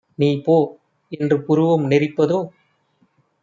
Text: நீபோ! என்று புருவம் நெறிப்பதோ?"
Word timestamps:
நீபோ! 0.19 0.55
என்று 1.11 1.37
புருவம் 1.41 1.85
நெறிப்பதோ?" 1.87 2.39